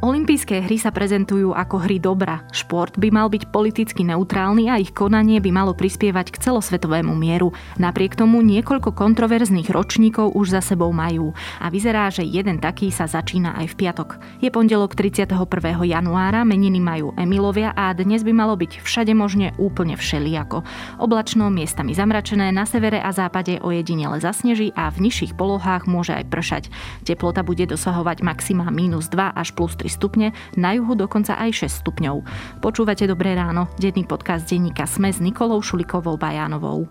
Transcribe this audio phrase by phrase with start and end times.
[0.00, 2.40] Olympijské hry sa prezentujú ako hry dobra.
[2.56, 7.52] Šport by mal byť politicky neutrálny a ich konanie by malo prispievať k celosvetovému mieru.
[7.76, 11.36] Napriek tomu niekoľko kontroverzných ročníkov už za sebou majú.
[11.60, 14.16] A vyzerá, že jeden taký sa začína aj v piatok.
[14.40, 15.36] Je pondelok 31.
[15.84, 20.64] januára, meniny majú Emilovia a dnes by malo byť všade možne úplne všeliako.
[20.96, 26.24] Oblačno, miestami zamračené, na severe a západe ojedinele zasneží a v nižších polohách môže aj
[26.32, 26.64] pršať.
[27.04, 31.82] Teplota bude dosahovať maxima minus 2 až plus 3 stupne, na juhu dokonca aj 6
[31.82, 32.16] stupňov.
[32.62, 36.86] Počúvate Dobré ráno, denný podcast denníka Sme s Nikolou Šulikovou Bajánovou.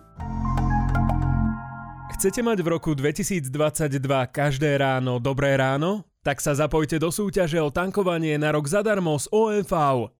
[2.19, 3.47] Chcete mať v roku 2022
[4.27, 6.03] každé ráno dobré ráno?
[6.19, 9.73] Tak sa zapojte do súťaže o tankovanie na rok zadarmo z OMV.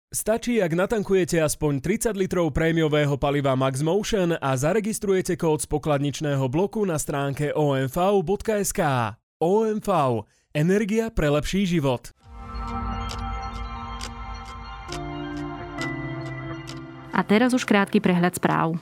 [0.10, 6.48] Stačí, ak natankujete aspoň 30 litrov prémiového paliva Max Motion a zaregistrujete kód z pokladničného
[6.48, 8.82] bloku na stránke omv.sk.
[9.38, 9.90] OMV.
[10.55, 12.10] Energia pre lepší život.
[17.20, 18.79] A teraz už krátky prehľad správ.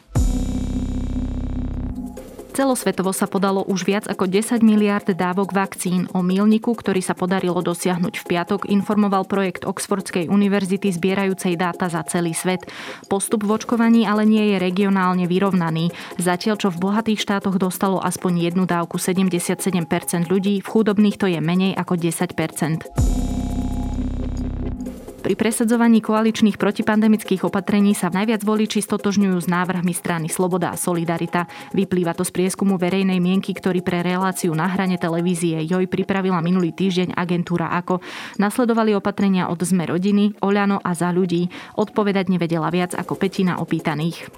[2.57, 6.09] Celosvetovo sa podalo už viac ako 10 miliard dávok vakcín.
[6.17, 12.01] O mílniku, ktorý sa podarilo dosiahnuť v piatok, informoval projekt Oxfordskej univerzity zbierajúcej dáta za
[12.09, 12.65] celý svet.
[13.13, 15.93] Postup v očkovaní ale nie je regionálne vyrovnaný.
[16.17, 19.77] Zatiaľ, čo v bohatých štátoch dostalo aspoň jednu dávku 77%
[20.25, 23.26] ľudí, v chudobných to je menej ako 10%.
[25.27, 31.51] Pri presadzovaní koaličných protipandemických opatrení sa najviac voliči stotožňujú s návrhmi strany Sloboda a Solidarita.
[31.75, 36.71] Vyplýva to z prieskumu verejnej mienky, ktorý pre reláciu na hrane televízie JOJ pripravila minulý
[36.71, 37.99] týždeň agentúra AKO.
[38.39, 41.51] Nasledovali opatrenia od Zme rodiny, Oľano a za ľudí.
[41.75, 44.31] Odpovedať nevedela viac ako petina opýtaných.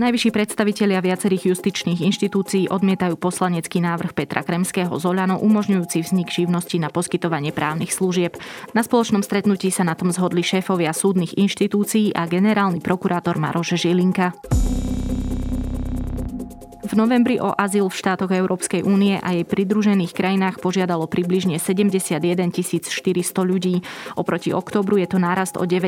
[0.00, 6.80] Najvyšší predstavitelia viacerých justičných inštitúcií odmietajú poslanecký návrh Petra Kremského z Oľano umožňujúci vznik živnosti
[6.80, 8.40] na poskytovanie právnych služieb.
[8.72, 14.32] Na spoločnom stretnutí sa na tom zhodli šéfovia súdnych inštitúcií a generálny prokurátor Maroš Žilinka.
[16.90, 22.50] V novembri o azyl v štátoch Európskej únie a jej pridružených krajinách požiadalo približne 71
[22.50, 22.90] 400
[23.46, 23.86] ľudí.
[24.18, 25.86] Oproti oktobru je to nárast o 9%,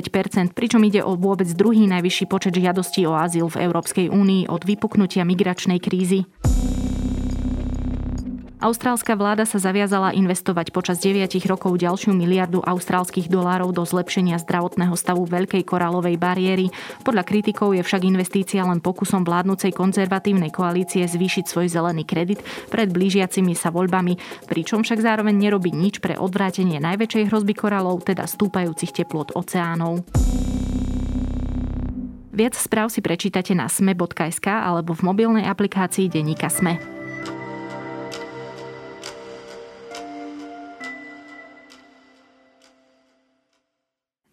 [0.54, 5.26] pričom ide o vôbec druhý najvyšší počet žiadostí o azyl v Európskej únii od vypuknutia
[5.26, 6.22] migračnej krízy.
[8.62, 14.94] Austrálska vláda sa zaviazala investovať počas 9 rokov ďalšiu miliardu austrálskych dolárov do zlepšenia zdravotného
[14.94, 16.70] stavu Veľkej korálovej bariéry.
[17.02, 22.38] Podľa kritikov je však investícia len pokusom vládnucej konzervatívnej koalície zvýšiť svoj zelený kredit
[22.70, 28.30] pred blížiacimi sa voľbami, pričom však zároveň nerobí nič pre odvrátenie najväčšej hrozby korálov, teda
[28.30, 30.06] stúpajúcich teplot oceánov.
[32.30, 37.01] Viac správ si prečítate na sme.sk alebo v mobilnej aplikácii Deníka Sme.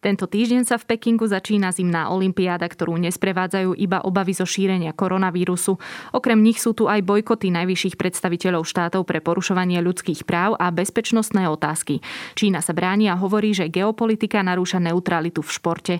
[0.09, 5.77] Tento týždeň sa v Pekingu začína zimná olimpiáda, ktorú nesprevádzajú iba obavy zo šírenia koronavírusu.
[6.17, 11.45] Okrem nich sú tu aj bojkoty najvyšších predstaviteľov štátov pre porušovanie ľudských práv a bezpečnostné
[11.45, 12.01] otázky.
[12.33, 15.95] Čína sa bráni a hovorí, že geopolitika narúša neutralitu v športe.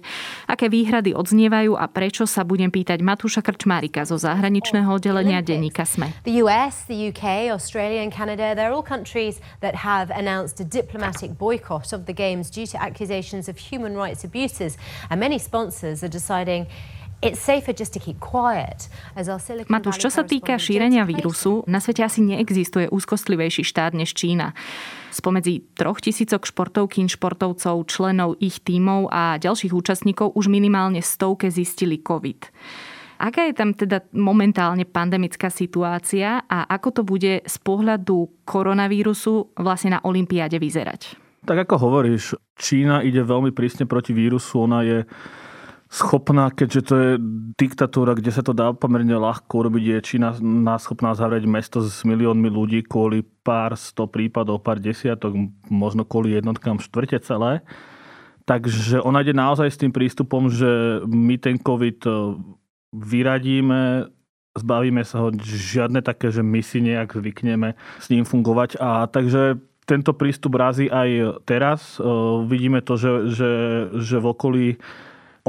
[0.50, 6.18] Aké výhrady odznievajú a prečo sa budem pýtať Matúša Krčmárika zo zahraničného oddelenia denníka SME.
[6.26, 11.38] The US, the UK, Australia and Canada, they're all countries that have announced a diplomatic
[11.38, 14.80] boycott of the games due to accusations of human rights abuses.
[15.12, 16.72] And many sponsors are deciding
[19.68, 24.56] Matúš, čo sa týka šírenia vírusu, na svete asi neexistuje úzkostlivejší štát než Čína.
[25.12, 32.00] Spomedzi troch tisícok športovkín, športovcov, členov ich tímov a ďalších účastníkov už minimálne stovke zistili
[32.00, 32.56] COVID.
[33.20, 40.00] Aká je tam teda momentálne pandemická situácia a ako to bude z pohľadu koronavírusu vlastne
[40.00, 41.29] na Olympiáde vyzerať?
[41.48, 44.68] Tak ako hovoríš, Čína ide veľmi prísne proti vírusu.
[44.68, 44.98] Ona je
[45.90, 47.12] schopná, keďže to je
[47.58, 50.30] diktatúra, kde sa to dá pomerne ľahko urobiť, je Čína
[50.78, 55.34] schopná zavrieť mesto s miliónmi ľudí kvôli pár sto prípadov, pár desiatok,
[55.66, 57.66] možno kvôli jednotkám štvrte celé.
[58.46, 62.06] Takže ona ide naozaj s tým prístupom, že my ten COVID
[62.94, 64.10] vyradíme,
[64.58, 68.78] zbavíme sa ho žiadne také, že my si nejak zvykneme s ním fungovať.
[68.82, 71.98] A takže tento prístup razí aj teraz.
[72.46, 73.52] Vidíme to, že, že,
[73.98, 74.68] že v okolí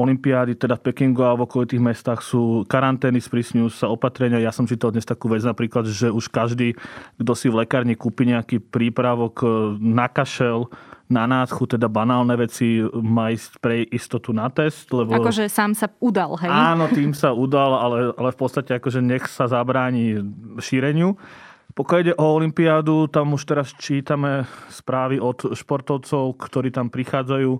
[0.00, 4.40] Olympiády, teda v Pekingu a v okolitých mestách sú karantény, sprísňujú sa opatrenia.
[4.40, 6.72] Ja som čítal dnes takú vec napríklad, že už každý,
[7.20, 9.44] kto si v lekárni kúpi nejaký prípravok
[9.76, 10.72] na kašel,
[11.10, 14.88] na nádchu, teda banálne veci, má ísť pre istotu na test.
[14.94, 15.10] Lebo...
[15.10, 16.48] Akože sám sa udal, hej?
[16.48, 20.22] Áno, tým sa udal, ale, ale v podstate akože nech sa zabráni
[20.62, 21.18] šíreniu.
[21.80, 27.52] Pokiaľ ide o Olympiádu, tam už teraz čítame správy od športovcov, ktorí tam prichádzajú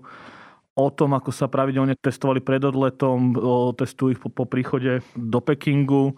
[0.77, 3.33] o tom, ako sa pravidelne testovali pred odletom,
[3.73, 6.13] testujú ich po, po príchode do Pekingu,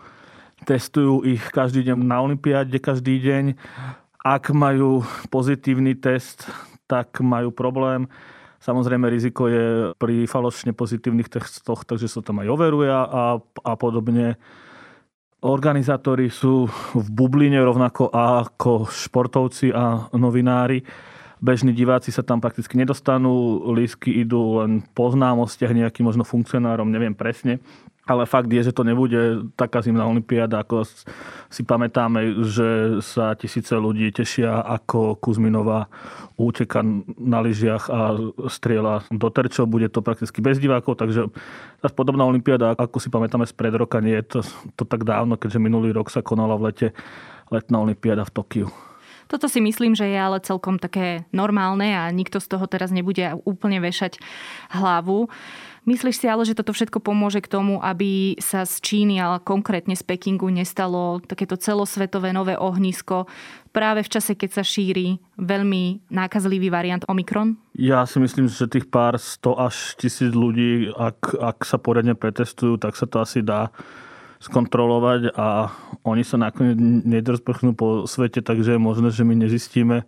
[0.67, 3.55] testujú ich každý deň na Olympiáde, každý deň.
[4.19, 6.51] Ak majú pozitívny test,
[6.91, 8.11] tak majú problém.
[8.59, 14.35] Samozrejme, riziko je pri falošne pozitívnych testoch, takže sa tam aj overuje a, a podobne.
[15.43, 20.79] Organizátori sú v bubline rovnako ako športovci a novinári.
[21.43, 27.11] Bežní diváci sa tam prakticky nedostanú, lísky idú len po známostiach nejakým možno funkcionárom, neviem
[27.11, 27.59] presne.
[28.03, 30.83] Ale fakt je, že to nebude taká zimná olimpiáda, ako
[31.47, 35.87] si pamätáme, že sa tisíce ľudí tešia, ako Kuzminová
[36.35, 36.83] úteka
[37.15, 38.11] na lyžiach a
[38.51, 39.71] strieľa do terčov.
[39.71, 41.31] Bude to prakticky bez divákov, takže
[41.95, 44.39] podobná olimpiáda, ako si pamätáme z pred roka, nie je to,
[44.75, 46.87] to tak dávno, keďže minulý rok sa konala v lete
[47.55, 48.67] letná olimpiáda v Tokiu.
[49.31, 53.33] Toto si myslím, že je ale celkom také normálne a nikto z toho teraz nebude
[53.47, 54.19] úplne vešať
[54.75, 55.31] hlavu.
[55.83, 59.99] Myslíš si ale, že toto všetko pomôže k tomu, aby sa z Číny, ale konkrétne
[59.99, 63.27] z Pekingu nestalo takéto celosvetové nové ohnisko
[63.75, 67.59] práve v čase, keď sa šíri veľmi nákazlivý variant Omikron?
[67.75, 72.79] Ja si myslím, že tých pár 100 až tisíc ľudí, ak, ak sa poriadne pretestujú,
[72.79, 73.67] tak sa to asi dá
[74.39, 75.71] skontrolovať a
[76.07, 80.03] oni sa nakoniec nedrozprchnú po svete, takže je možné, že my nezistíme,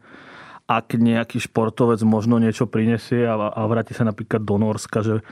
[0.68, 5.24] ak nejaký športovec možno niečo prinesie a, a vráti sa napríklad do Norska, že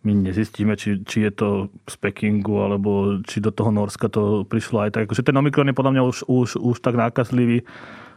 [0.00, 1.48] my nezistíme, či, či je to
[1.84, 5.02] z Pekingu, alebo či do toho Norska to prišlo aj tak.
[5.04, 7.68] Akože ten Omikron je podľa mňa už, už, už tak nákazlivý,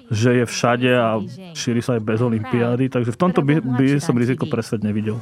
[0.08, 1.20] že je všade a
[1.52, 5.20] šíri sa aj bez Olympiády, takže v tomto by, by som riziko pre svet nevidel.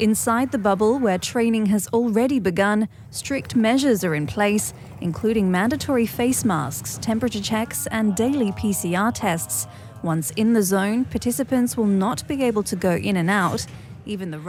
[0.00, 4.72] Inside the bubble, where training has already begun, strict measures are in place,
[5.04, 9.68] including mandatory face masks, temperature checks, and daily PCR tests.
[10.02, 13.66] Once in the zone, participants will not be able to go in and out.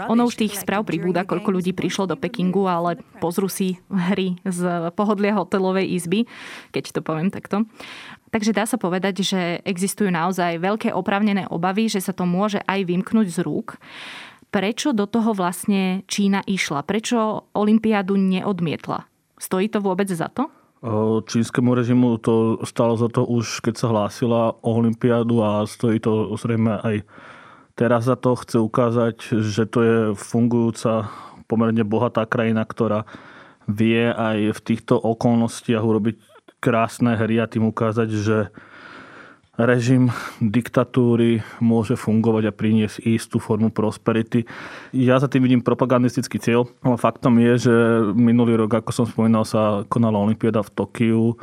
[0.10, 4.90] Ono už tých správ pribúda, koľko ľudí prišlo do Pekingu, ale pozrú si hry z
[4.96, 6.26] pohodlia hotelovej izby,
[6.72, 7.68] keď to poviem takto.
[8.32, 12.88] Takže dá sa povedať, že existujú naozaj veľké opravnené obavy, že sa to môže aj
[12.88, 13.76] vymknúť z rúk.
[14.52, 16.84] Prečo do toho vlastne Čína išla?
[16.84, 19.08] Prečo Olympiádu neodmietla?
[19.36, 20.48] Stojí to vôbec za to?
[21.28, 26.34] Čínskemu režimu to stalo za to už, keď sa hlásila o Olympiádu a stojí to
[26.42, 27.06] zrejme aj
[27.82, 31.10] Teraz za to chce ukázať, že to je fungujúca,
[31.50, 33.10] pomerne bohatá krajina, ktorá
[33.66, 36.22] vie aj v týchto okolnostiach urobiť
[36.62, 38.38] krásne hry a tým ukázať, že
[39.58, 44.46] režim diktatúry môže fungovať a priniesť istú formu prosperity.
[44.94, 47.76] Ja za tým vidím propagandistický cieľ, ale faktom je, že
[48.14, 51.34] minulý rok, ako som spomínal, sa konala Olympiáda v Tokiu.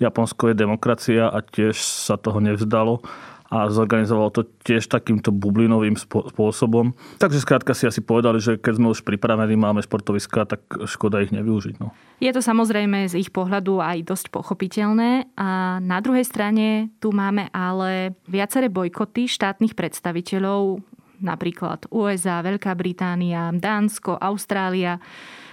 [0.00, 3.04] Japonsko je demokracia a tiež sa toho nevzdalo
[3.46, 6.92] a zorganizovalo to tiež takýmto bublinovým spôsobom.
[7.22, 11.30] Takže skrátka si asi povedali, že keď sme už pripravení, máme športoviska, tak škoda ich
[11.30, 11.78] nevyužiť.
[11.78, 11.94] No.
[12.18, 17.52] Je to samozrejme z ich pohľadu aj dosť pochopiteľné a na druhej strane tu máme
[17.54, 20.82] ale viaceré bojkoty štátnych predstaviteľov,
[21.20, 25.00] napríklad USA, Veľká Británia, Dánsko, Austrália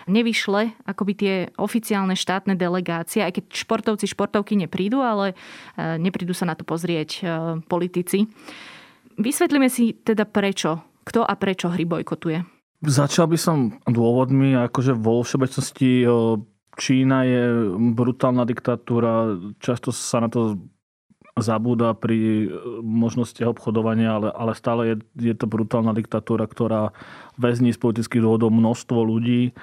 [0.07, 5.35] nevyšle akoby tie oficiálne štátne delegácie, aj keď športovci, športovky neprídu, ale e,
[5.99, 7.21] neprídu sa na to pozrieť e,
[7.65, 8.27] politici.
[9.15, 12.43] Vysvetlíme si teda prečo, kto a prečo hry bojkotuje.
[12.83, 13.57] Začal by som
[13.87, 16.07] dôvodmi, akože vo všeobecnosti e,
[16.73, 17.43] Čína je
[17.93, 20.57] brutálna diktatúra, často sa na to
[21.37, 22.49] zabúda pri
[22.81, 24.95] možnostiach obchodovania, ale, ale stále je,
[25.33, 26.93] je to brutálna diktatúra, ktorá
[27.41, 29.53] väzní z politických dôvodov množstvo ľudí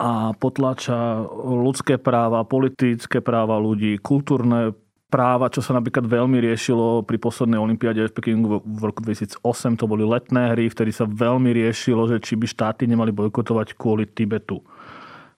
[0.00, 4.72] a potlača ľudské práva, politické práva ľudí, kultúrne
[5.12, 9.44] práva, čo sa napríklad veľmi riešilo pri poslednej olympiáde v Pekingu v roku 2008.
[9.76, 14.08] To boli letné hry, vtedy sa veľmi riešilo, že či by štáty nemali bojkotovať kvôli
[14.08, 14.64] Tibetu.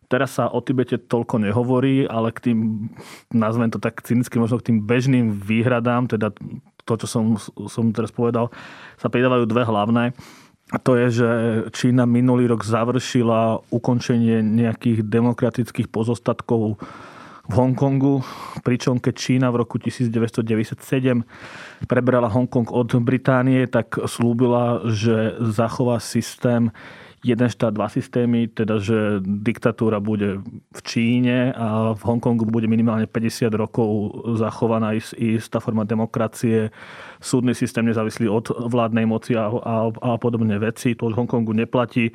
[0.07, 2.92] Teraz sa o Tibete toľko nehovorí, ale k tým,
[3.33, 6.37] nazvem to tak cynicky, možno k tým bežným výhradám, teda
[6.85, 7.25] to, čo som,
[7.66, 8.52] som teraz povedal,
[9.00, 10.12] sa pridávajú dve hlavné.
[10.73, 11.29] A to je, že
[11.76, 16.81] Čína minulý rok završila ukončenie nejakých demokratických pozostatkov
[17.43, 18.25] v Hongkongu,
[18.64, 20.81] pričom keď Čína v roku 1997
[21.85, 26.73] prebrala Hongkong od Británie, tak slúbila, že zachová systém
[27.23, 30.43] jeden štát, dva systémy, teda že diktatúra bude
[30.75, 33.88] v Číne a v Hongkongu bude minimálne 50 rokov
[34.43, 36.75] zachovaná istá forma demokracie,
[37.23, 40.99] súdny systém nezávislý od vládnej moci a, a, a podobné veci.
[40.99, 42.11] To v Hongkongu neplatí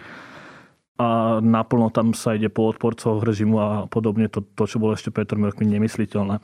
[0.98, 5.14] a naplno tam sa ide po odporcoch režimu a podobne, to, to čo bolo ešte
[5.14, 6.42] pred tromi rokmi nemysliteľné.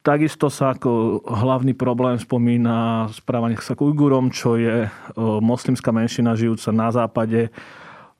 [0.00, 4.88] Takisto sa ako hlavný problém spomína správanie sa k Ujgurom, čo je
[5.44, 7.52] moslimská menšina žijúca na západe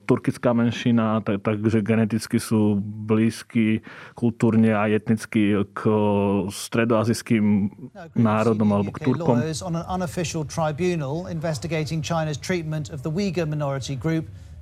[0.05, 3.79] turkická menšina, tak, takže geneticky sú blízky
[4.13, 5.79] kultúrne a etnicky k
[6.51, 7.71] stredoazijským
[8.17, 9.39] národom alebo k Turkom.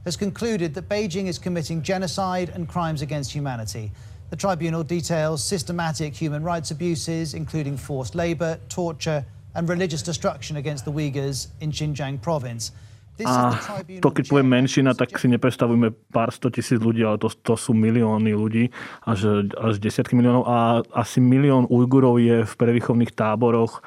[0.05, 3.91] has concluded that Beijing is committing genocide and crimes against humanity.
[4.29, 10.85] The tribunal details systematic human rights abuses, including forced labor, torture, and religious destruction against
[10.85, 12.71] the Uyghurs in Xinjiang province.
[13.19, 17.27] A ah, to, keď poviem menšina, tak si nepredstavujeme pár sto tisíc ľudí, ale to,
[17.27, 18.71] to sú milióny ľudí,
[19.03, 20.47] až, až desiatky miliónov.
[20.47, 23.83] A asi milión Ujgurov je v prevýchovných táboroch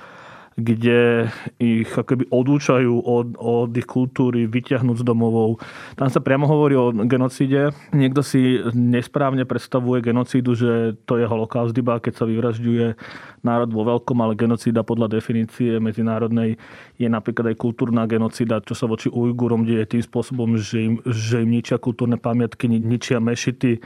[0.57, 5.59] kde ich akoby odúčajú od, od ich kultúry, vyťahnúť z domovov.
[5.97, 7.73] Tam sa priamo hovorí o genocíde.
[7.97, 12.87] Niekto si nesprávne predstavuje genocídu, že to je holokaust, iba keď sa vyvražďuje
[13.43, 16.61] národ vo veľkom, ale genocída podľa definície medzinárodnej
[17.01, 21.43] je napríklad aj kultúrna genocída, čo sa voči Ujgurom deje tým spôsobom, že im, že
[21.43, 23.83] im ničia kultúrne pamiatky, ničia mešity,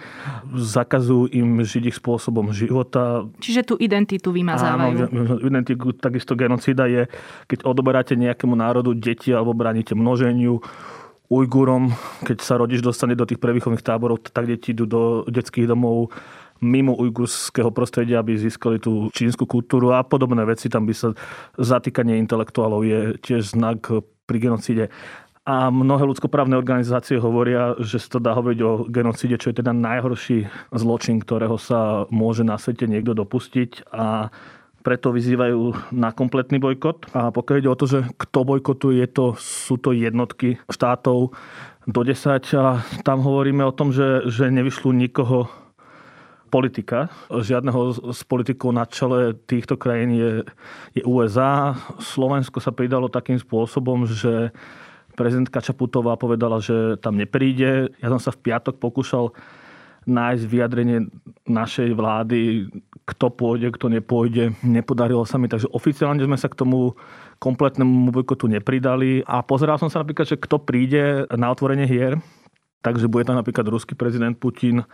[0.52, 3.24] zakazujú im žiť ich spôsobom života.
[3.40, 5.08] Čiže tú identitu vymazávajú.
[5.08, 7.04] Áno, identitu, takisto genocída genocída je,
[7.52, 10.64] keď odoberáte nejakému národu deti alebo bránite množeniu,
[11.26, 11.90] Ujgurom,
[12.22, 16.14] keď sa rodič dostane do tých prevýchovných táborov, tak deti idú do detských domov
[16.62, 20.70] mimo ujgurského prostredia, aby získali tú čínsku kultúru a podobné veci.
[20.70, 21.18] Tam by sa
[21.58, 23.90] zatýkanie intelektuálov je tiež znak
[24.24, 24.86] pri genocíde.
[25.46, 29.74] A mnohé ľudskoprávne organizácie hovoria, že sa to dá hovoriť o genocíde, čo je teda
[29.74, 33.90] najhorší zločin, ktorého sa môže na svete niekto dopustiť.
[33.94, 34.30] A
[34.86, 37.10] preto vyzývajú na kompletný bojkot.
[37.10, 41.34] A pokiaľ ide o to, že kto bojkotuje, je to, sú to jednotky štátov
[41.90, 45.50] do 10 a tam hovoríme o tom, že, že nevyšľú nikoho
[46.54, 47.10] politika.
[47.34, 50.30] Žiadneho z politikov na čele týchto krajín je,
[50.94, 51.74] je USA.
[51.98, 54.54] Slovensko sa pridalo takým spôsobom, že
[55.18, 57.90] prezidentka Čaputová povedala, že tam nepríde.
[57.98, 59.34] Ja som sa v piatok pokúšal
[60.06, 60.98] nájsť vyjadrenie
[61.50, 62.70] našej vlády,
[63.06, 64.54] kto pôjde, kto nepôjde.
[64.62, 66.94] Nepodarilo sa mi, takže oficiálne sme sa k tomu
[67.38, 69.22] kompletnému bojkotu nepridali.
[69.26, 72.18] A pozeral som sa napríklad, že kto príde na otvorenie hier.
[72.82, 74.86] Takže bude tam napríklad ruský prezident Putin,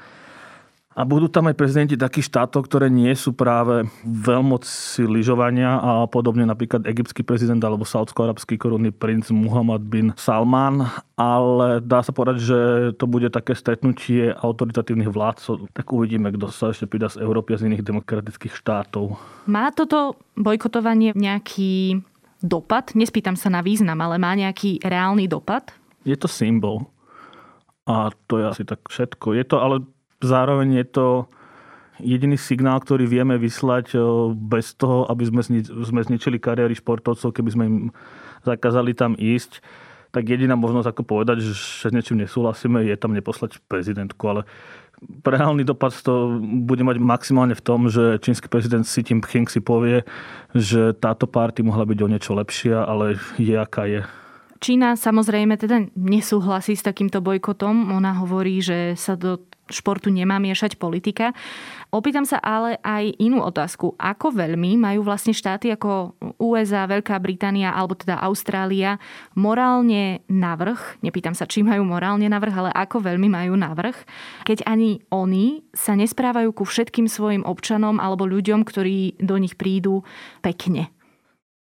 [0.92, 6.44] a budú tam aj prezidenti takých štátov, ktoré nie sú práve veľmoci lyžovania a podobne
[6.44, 10.84] napríklad egyptský prezident alebo saudsko-arabský korunný princ Muhammad bin Salman,
[11.16, 12.58] ale dá sa povedať, že
[13.00, 15.72] to bude také stretnutie autoritatívnych vládcov.
[15.72, 19.16] Tak uvidíme, kto sa ešte pridá z Európy a z iných demokratických štátov.
[19.48, 22.04] Má toto bojkotovanie nejaký
[22.44, 22.92] dopad?
[22.92, 25.72] Nespýtam sa na význam, ale má nejaký reálny dopad?
[26.04, 26.90] Je to symbol.
[27.82, 29.34] A to je asi tak všetko.
[29.34, 29.82] Je to ale
[30.22, 31.06] Zároveň je to
[31.98, 33.94] jediný signál, ktorý vieme vyslať
[34.38, 37.76] bez toho, aby sme, sme zničili kariéry športovcov, keby sme im
[38.42, 39.62] zakázali tam ísť,
[40.12, 44.42] tak jediná možnosť ako povedať, že s niečím nesúhlasíme, je tam neposlať prezidentku, ale
[45.24, 50.06] reálny dopad to bude mať maximálne v tom, že čínsky prezident Xi Jinping si povie,
[50.52, 54.04] že táto party mohla byť o niečo lepšia, ale je aká je.
[54.62, 57.90] Čína samozrejme teda nesúhlasí s takýmto bojkotom.
[57.98, 61.36] Ona hovorí, že sa do športu nemá miešať politika.
[61.92, 63.94] Opýtam sa ale aj inú otázku.
[64.00, 68.96] Ako veľmi majú vlastne štáty ako USA, Veľká Británia alebo teda Austrália
[69.36, 73.96] morálne navrh, nepýtam sa, či majú morálne navrh, ale ako veľmi majú navrh,
[74.48, 80.00] keď ani oni sa nesprávajú ku všetkým svojim občanom alebo ľuďom, ktorí do nich prídu
[80.40, 80.88] pekne.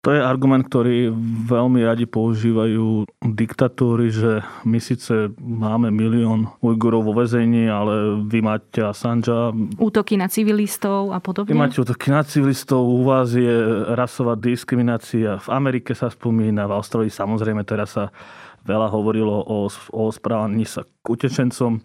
[0.06, 1.10] To je argument, ktorý
[1.50, 8.86] veľmi radi používajú diktatúry, že my síce máme milión Ujgurov vo vezení, ale vy máte
[8.86, 9.50] Assangea.
[9.82, 11.50] Útoky na civilistov a podobne?
[11.50, 13.50] Vy máte útoky na civilistov, u vás je
[13.98, 15.42] rasová diskriminácia.
[15.42, 18.14] V Amerike sa spomína, v Austrálii samozrejme teraz sa
[18.62, 21.82] veľa hovorilo o, o správaní sa k utečencom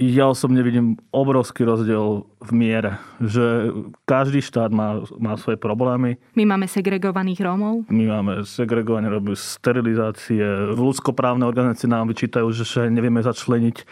[0.00, 3.68] ja osobne vidím obrovský rozdiel v miere, že
[4.08, 6.16] každý štát má, má svoje problémy.
[6.32, 7.84] My máme segregovaných Rómov?
[7.92, 10.40] My máme segregované Rómov, sterilizácie.
[10.72, 13.84] Ľudskoprávne organizácie nám vyčítajú, že nevieme začleniť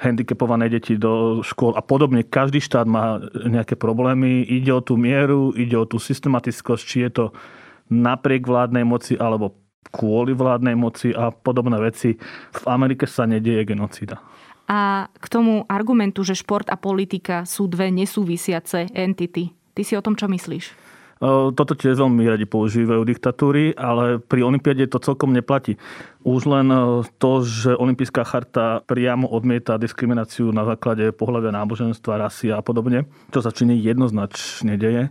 [0.00, 2.24] handicapované deti do škôl a podobne.
[2.24, 4.46] Každý štát má nejaké problémy.
[4.48, 7.24] Ide o tú mieru, ide o tú systematickosť, či je to
[7.92, 9.60] napriek vládnej moci alebo
[9.92, 12.16] kvôli vládnej moci a podobné veci.
[12.52, 14.20] V Amerike sa nedieje genocída.
[14.68, 19.48] A k tomu argumentu, že šport a politika sú dve nesúvisiace entity.
[19.72, 20.86] Ty si o tom čo myslíš?
[21.18, 25.74] Toto tiež veľmi radi používajú diktatúry, ale pri Olympiade to celkom neplatí.
[26.22, 26.70] Už len
[27.18, 33.42] to, že Olympijská charta priamo odmieta diskrimináciu na základe pohľavia náboženstva, rasy a podobne, čo
[33.42, 35.10] sa čini jednoznačne deje.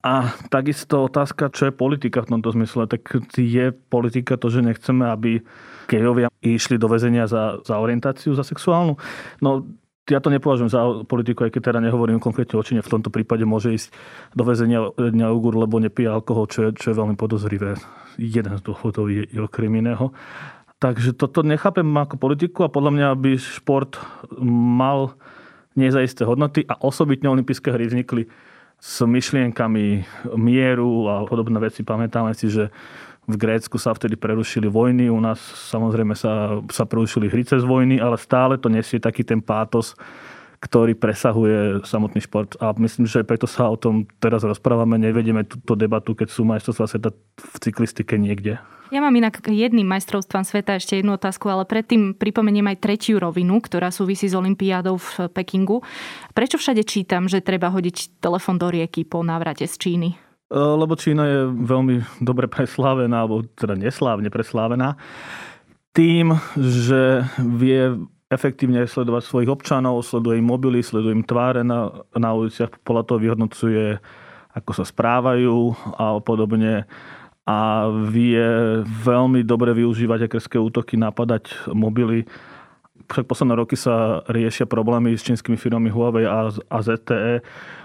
[0.00, 2.88] A takisto otázka, čo je politika v tomto zmysle.
[2.88, 5.44] Tak je politika to, že nechceme, aby
[5.90, 8.94] gejovia išli do väzenia za, za orientáciu, za sexuálnu.
[9.42, 9.66] No
[10.10, 12.82] ja to nepovažujem za politiku, aj keď teda nehovorím konkrétne o čine.
[12.82, 13.88] V tomto prípade môže ísť
[14.34, 17.78] do väzenia dňa Ugur, lebo nepije alkohol, čo je, čo je veľmi podozrivé.
[18.18, 20.10] Jeden z dôvodov je, je okrem iného.
[20.80, 24.00] Takže toto nechápem ako politiku a podľa mňa by šport
[24.42, 25.14] mal
[25.76, 28.26] nezaisté hodnoty a osobitne olympijské hry vznikli
[28.80, 30.08] s myšlienkami
[30.40, 31.84] mieru a podobné veci.
[31.84, 32.72] Pamätáme si, že
[33.30, 35.38] v Grécku sa vtedy prerušili vojny, u nás
[35.70, 39.94] samozrejme sa, sa prerušili hry cez vojny, ale stále to nesie taký ten pátos,
[40.60, 42.52] ktorý presahuje samotný šport.
[42.60, 46.86] A myslím, že preto sa o tom teraz rozprávame, nevedieme túto debatu, keď sú majstrovstvá
[46.86, 48.60] sveta v cyklistike niekde.
[48.90, 53.62] Ja mám inak jedným majstrovstvám sveta ešte jednu otázku, ale predtým pripomeniem aj tretiu rovinu,
[53.62, 55.86] ktorá súvisí s Olympiádou v Pekingu.
[56.34, 60.29] Prečo všade čítam, že treba hodiť telefon do rieky po návrate z Číny?
[60.50, 64.98] E, lebo Čína je veľmi dobre preslávená, alebo teda neslávne preslávená
[65.90, 67.98] tým, že vie
[68.30, 73.18] efektívne sledovať svojich občanov, sleduje im mobily, sleduje im tváre na, na uliciach, podľa toho
[73.18, 73.98] vyhodnocuje,
[74.54, 76.86] ako sa správajú a podobne
[77.42, 78.46] a vie
[78.86, 82.22] veľmi dobre využívať akerské útoky, napadať mobily.
[83.10, 87.42] Však posledné roky sa riešia problémy s čínskymi firmami Huawei a, a ZTE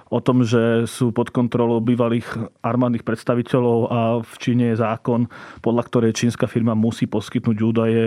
[0.10, 2.26] o tom, že sú pod kontrolou bývalých
[2.62, 5.28] armádnych predstaviteľov a v Číne je zákon,
[5.66, 8.04] podľa ktorej čínska firma musí poskytnúť údaje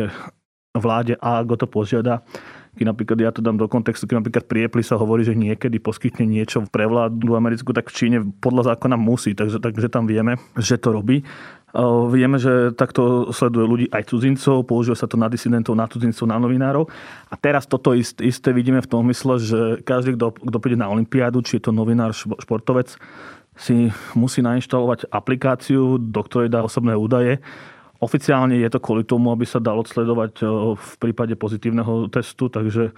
[0.78, 2.22] vláde a ako to požiada
[2.78, 5.82] keď napríklad ja to dám do kontextu, keď napríklad pri Apple sa hovorí, že niekedy
[5.82, 10.38] poskytne niečo pre vládu americkú, tak v Číne podľa zákona musí, takže, takže tam vieme,
[10.54, 11.26] že to robí.
[12.08, 16.40] Vieme, že takto sleduje ľudí aj cudzincov, používa sa to na disidentov, na cudzincov, na
[16.40, 16.88] novinárov.
[17.28, 21.44] A teraz toto isté, vidíme v tom mysle, že každý, kto, kto príde na Olympiádu,
[21.44, 22.96] či je to novinár, športovec,
[23.58, 27.42] si musí nainštalovať aplikáciu, do ktorej dá osobné údaje
[27.98, 30.46] Oficiálne je to kvôli tomu, aby sa dalo sledovať
[30.78, 32.94] v prípade pozitívneho testu, takže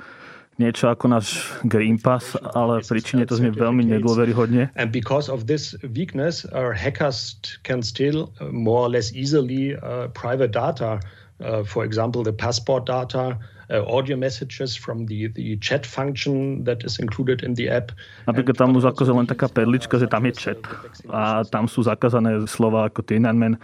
[0.61, 4.69] niečo ako náš Green Pass, ale príčine to znie veľmi nedôveryhodne.
[4.77, 10.13] And because of this weakness, our hackers can steal uh, more or less easily uh,
[10.13, 11.01] private data.
[11.41, 16.83] Uh, for example, the passport data, uh, audio messages from the, the chat function that
[16.83, 17.95] is included in the app.
[18.27, 20.59] Napríklad tam už akože len taká perlička, že tam je chat
[21.07, 23.57] a tam sú zakázané slova ako Tiananmen,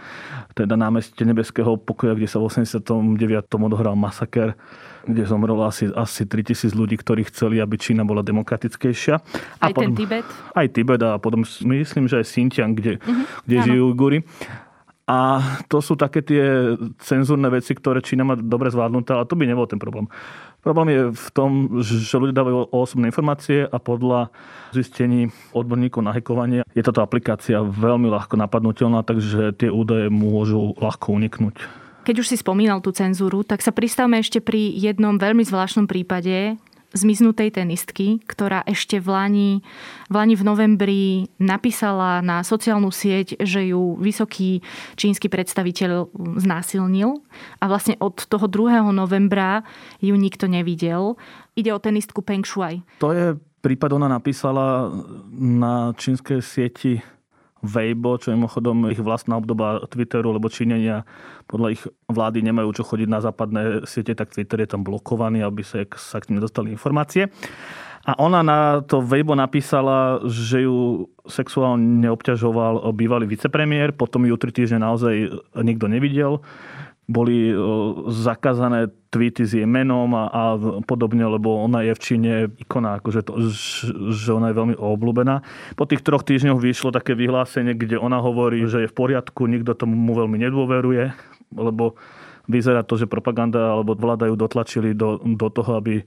[0.55, 3.51] teda námestie nebeského pokoja, kde sa v 89.
[3.51, 4.55] odohral masaker
[5.07, 9.15] kde zomrelo asi, asi 3000 ľudí, ktorí chceli, aby Čína bola demokratickejšia.
[9.63, 10.27] A aj potom, ten Tibet?
[10.51, 14.27] Aj Tibet a potom myslím, že aj Xinjiang, kde, uh-huh, kde žijú Ujguri.
[15.07, 15.39] A
[15.71, 19.63] to sú také tie cenzúrne veci, ktoré Čína má dobre zvládnuté, ale to by nebol
[19.63, 20.11] ten problém.
[20.59, 24.27] Problém je v tom, že ľudia dávajú osobné informácie a podľa
[24.75, 31.15] zistení odborníkov na hekovanie je táto aplikácia veľmi ľahko napadnutelná, takže tie údaje môžu ľahko
[31.15, 31.55] uniknúť.
[32.03, 36.59] Keď už si spomínal tú cenzúru, tak sa pristavme ešte pri jednom veľmi zvláštnom prípade,
[36.97, 39.51] zmiznutej tenistky, ktorá ešte v Lani,
[40.09, 41.03] v Lani v novembri
[41.37, 44.65] napísala na sociálnu sieť, že ju vysoký
[44.97, 46.09] čínsky predstaviteľ
[46.41, 47.21] znásilnil
[47.61, 48.81] a vlastne od toho 2.
[48.89, 49.61] novembra
[50.01, 51.15] ju nikto nevidel.
[51.53, 52.81] Ide o tenistku Peng Shuai.
[52.97, 54.89] To je prípad, ona napísala
[55.37, 57.03] na čínskej sieti
[57.65, 61.07] Weibo, čo je mimochodom ich vlastná obdoba Twitteru, lebo Číňania
[61.49, 65.65] podľa ich vlády nemajú čo chodiť na západné siete, tak Twitter je tam blokovaný, aby
[65.65, 67.29] sa, sa k nim dostali informácie.
[68.07, 74.55] A ona na to Weibo napísala, že ju sexuálne obťažoval bývalý vicepremiér, potom ju tri
[74.55, 76.39] týždne naozaj nikto nevidel
[77.07, 77.55] boli
[78.11, 80.43] zakázané tweety s jej menom a, a
[80.83, 83.47] podobne, lebo ona je v Číne ikona, akože to,
[84.11, 85.39] že ona je veľmi obľúbená.
[85.79, 89.71] Po tých troch týždňoch vyšlo také vyhlásenie, kde ona hovorí, že je v poriadku, nikto
[89.71, 91.15] tomu veľmi nedôveruje,
[91.55, 91.95] lebo
[92.51, 96.03] vyzerá to, že propaganda alebo vláda ju dotlačili do, do toho, aby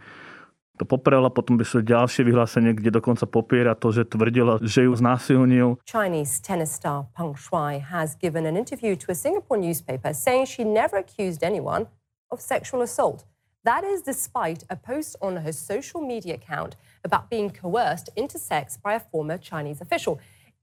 [0.80, 0.88] to
[1.28, 5.76] potom ďalšie vyhlásenie, kde dokonca popiera to, že tvrdila, že ju znásilnil.
[5.84, 10.64] Chinese tennis star Peng Shuai has given an interview to a Singapore newspaper saying she
[10.64, 11.84] never accused anyone
[12.32, 13.28] of sexual assault.
[13.64, 18.80] That is despite a post on her social media account about being coerced into sex
[18.80, 20.16] by a former Chinese official.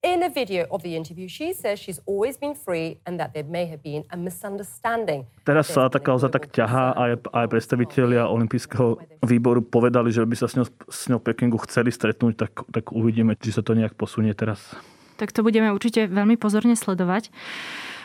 [0.06, 3.44] In a video of the interview, she says she's always been free and that there
[3.50, 5.26] may have been a misunderstanding.
[5.42, 10.46] Teraz sa tá kauza tak ťahá aj, aj predstavitelia Olympijského výboru povedali, že by sa
[10.46, 14.38] s ňou, s ňou Pekingu chceli stretnúť, tak, tak uvidíme, či sa to nejak posunie
[14.38, 14.78] teraz.
[15.18, 17.34] Tak to budeme určite veľmi pozorne sledovať.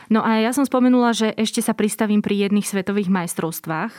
[0.08, 3.92] No a ja som spomenula, že ešte sa pristavím pri jedných svetových majstrovstvách.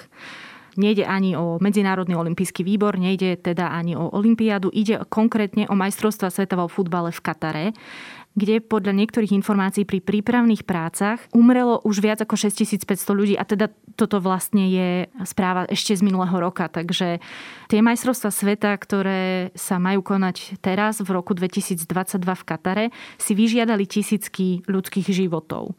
[0.74, 6.34] Nejde ani o Medzinárodný olimpijský výbor, nejde teda ani o Olympiádu, ide konkrétne o majstrovstva
[6.34, 7.66] sveta vo futbale v Katare.
[8.34, 13.70] kde podľa niektorých informácií pri prípravných prácach umrelo už viac ako 6500 ľudí a teda
[13.94, 14.90] toto vlastne je
[15.22, 16.66] správa ešte z minulého roka.
[16.66, 17.22] Takže
[17.70, 21.86] tie majstrovstvá sveta, ktoré sa majú konať teraz v roku 2022
[22.18, 22.86] v Katare,
[23.22, 25.78] si vyžiadali tisícky ľudských životov.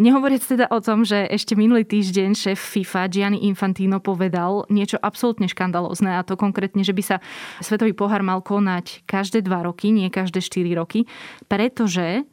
[0.00, 5.44] Nehovoriac teda o tom, že ešte minulý týždeň šéf FIFA Gianni Infantino povedal niečo absolútne
[5.44, 7.16] škandalózne a to konkrétne, že by sa
[7.60, 11.04] Svetový pohár mal konať každé dva roky, nie každé štyri roky,
[11.44, 12.24] pretože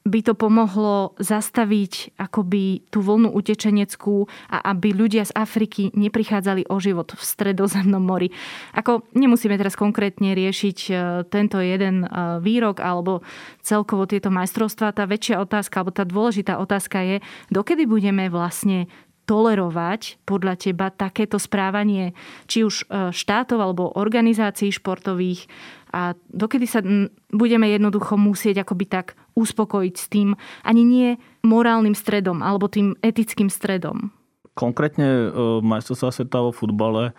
[0.00, 6.80] by to pomohlo zastaviť akoby tú vlnu utečeneckú a aby ľudia z Afriky neprichádzali o
[6.80, 8.32] život v stredozemnom mori.
[8.72, 10.92] Ako nemusíme teraz konkrétne riešiť e,
[11.28, 12.08] tento jeden e,
[12.40, 13.20] výrok alebo
[13.60, 14.96] celkovo tieto majstrovstvá.
[14.96, 17.16] Tá väčšia otázka alebo tá dôležitá otázka je,
[17.52, 18.88] dokedy budeme vlastne
[19.28, 22.16] tolerovať podľa teba takéto správanie
[22.48, 25.46] či už e, štátov alebo organizácií športových
[25.94, 26.82] a dokedy sa
[27.30, 31.08] budeme jednoducho musieť akoby tak uspokojiť s tým ani nie
[31.40, 34.12] morálnym stredom alebo tým etickým stredom.
[34.52, 35.26] Konkrétne e,
[35.64, 37.16] majstrovstvá sveta vo futbale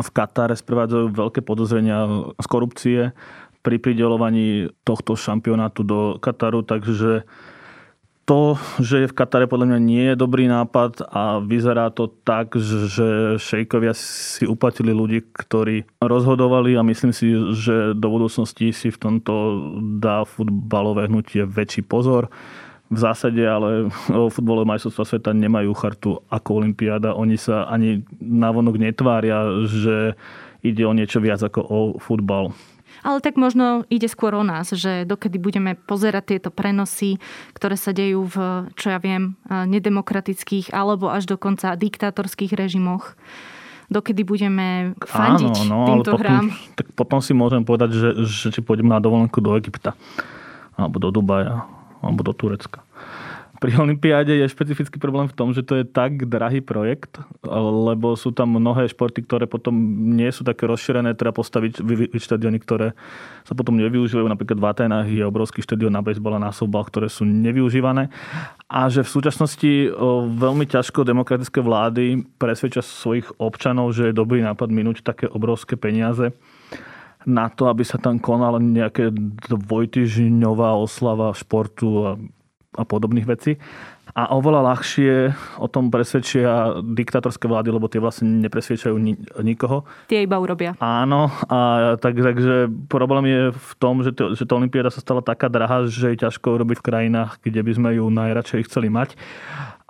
[0.00, 2.08] v Katare sprevádzajú veľké podozrenia
[2.40, 3.00] z korupcie
[3.60, 7.28] pri pridelovaní tohto šampionátu do Kataru, takže
[8.30, 12.54] to, že je v Katare podľa mňa nie je dobrý nápad a vyzerá to tak,
[12.62, 18.98] že šejkovia si uplatili ľudí, ktorí rozhodovali a myslím si, že do budúcnosti si v
[19.02, 19.34] tomto
[19.98, 22.30] dá futbalové hnutie väčší pozor.
[22.86, 24.30] V zásade ale o
[24.62, 27.18] majstrovstvá sveta nemajú chartu ako Olympiáda.
[27.18, 30.14] Oni sa ani navonok netvária, že
[30.62, 32.54] ide o niečo viac ako o futbal.
[33.00, 37.16] Ale tak možno ide skôr o nás, že dokedy budeme pozerať tieto prenosy,
[37.56, 38.36] ktoré sa dejú v,
[38.76, 43.16] čo ja viem, nedemokratických alebo až dokonca diktátorských režimoch
[43.90, 46.46] dokedy budeme fandiť Áno, no, týmto ale hrám.
[46.46, 49.98] Potom, tak potom si môžem povedať, že, že či pôjdem na dovolenku do Egypta,
[50.78, 51.66] alebo do Dubaja,
[51.98, 52.86] alebo do Turecka.
[53.60, 57.20] Pri Olympiáde je špecifický problém v tom, že to je tak drahý projekt,
[57.60, 59.76] lebo sú tam mnohé športy, ktoré potom
[60.16, 62.96] nie sú také rozšírené, treba postaviť štadióny, ktoré
[63.44, 64.24] sa potom nevyužívajú.
[64.32, 68.08] Napríklad v Atenách je obrovský štadión na baseball a na softball, ktoré sú nevyužívané.
[68.64, 69.92] A že v súčasnosti
[70.40, 76.32] veľmi ťažko demokratické vlády presvedčia svojich občanov, že je dobrý nápad minúť také obrovské peniaze
[77.28, 79.12] na to, aby sa tam konala nejaké
[79.52, 82.16] dvojtyžňová oslava športu a
[82.78, 83.58] a podobných vecí.
[84.10, 89.86] A oveľa ľahšie o tom presvedčia diktatorské vlády, lebo tie vlastne nepresvedčajú ni- nikoho.
[90.10, 90.74] Tie iba urobia.
[90.82, 95.22] Áno, a tak, takže problém je v tom, že, to, že tá Olympiáda sa stala
[95.22, 99.14] taká drahá, že je ťažko urobiť v krajinách, kde by sme ju najradšej chceli mať.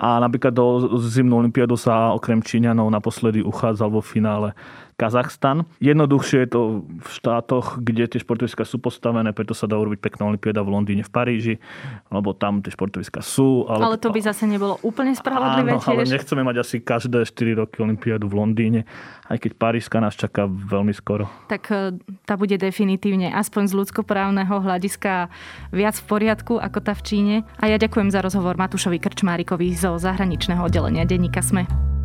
[0.00, 4.56] A napríklad do zimnú Olympiádu sa okrem Číňanov naposledy uchádzal vo finále
[5.00, 5.64] Kazachstan.
[5.80, 10.28] Jednoduchšie je to v štátoch, kde tie športoviska sú postavené, preto sa dá urobiť pekná
[10.28, 11.54] olimpiáda v Londýne, v Paríži,
[12.12, 13.64] lebo tam tie športoviska sú.
[13.64, 16.04] Ale, ale to by zase nebolo úplne spravodlivé áno, tiež.
[16.04, 18.80] ale nechceme mať asi každé 4 roky olimpiádu v Londýne,
[19.32, 21.24] aj keď Parížska nás čaká veľmi skoro.
[21.48, 21.96] Tak e,
[22.28, 25.32] tá bude definitívne aspoň z ľudskoprávneho hľadiska
[25.72, 27.34] viac v poriadku ako tá v Číne.
[27.56, 31.99] A ja ďakujem za rozhovor Matúšovi Krčmárikovi zo zahraničného oddelenia denníka SME.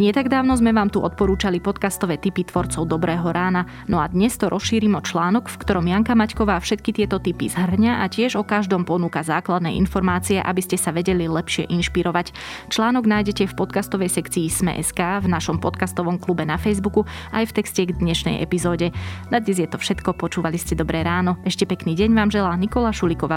[0.00, 4.32] Nie tak dávno sme vám tu odporúčali podcastové typy tvorcov Dobrého rána, no a dnes
[4.40, 8.42] to rozšírim o článok, v ktorom Janka Maťková všetky tieto typy zhrňa a tiež o
[8.48, 12.32] každom ponúka základné informácie, aby ste sa vedeli lepšie inšpirovať.
[12.72, 17.04] Článok nájdete v podcastovej sekcii Sme.sk, v našom podcastovom klube na Facebooku
[17.36, 18.96] aj v texte k dnešnej epizóde.
[19.28, 21.36] Na dnes je to všetko, počúvali ste Dobré ráno.
[21.44, 23.36] Ešte pekný deň vám želá Nikola Šuliková